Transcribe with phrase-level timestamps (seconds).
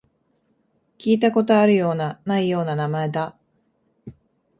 [0.97, 3.37] 聞いたことあるような、ないような名前だ